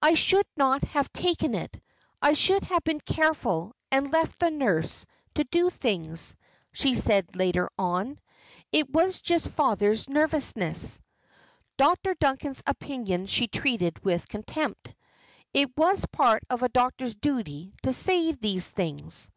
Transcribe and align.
"I 0.00 0.14
should 0.14 0.46
not 0.56 0.82
have 0.84 1.12
taken 1.12 1.54
it. 1.54 1.78
I 2.22 2.32
should 2.32 2.64
have 2.64 2.82
been 2.82 2.98
careful 2.98 3.74
and 3.90 4.10
left 4.10 4.38
the 4.38 4.50
nurse 4.50 5.04
to 5.34 5.44
do 5.44 5.68
things," 5.68 6.34
she 6.72 6.94
said 6.94 7.36
later 7.36 7.68
on. 7.78 8.18
"It 8.72 8.88
was 8.90 9.20
just 9.20 9.48
father's 9.50 10.08
nervousness." 10.08 10.98
Dr. 11.76 12.14
Duncan's 12.14 12.62
opinion 12.66 13.26
she 13.26 13.48
treated 13.48 14.02
with 14.02 14.30
contempt. 14.30 14.94
It 15.52 15.76
was 15.76 16.06
part 16.06 16.42
of 16.48 16.62
a 16.62 16.70
doctor's 16.70 17.14
duty 17.14 17.74
to 17.82 17.92
say 17.92 18.32
these 18.32 18.70
things. 18.70 19.30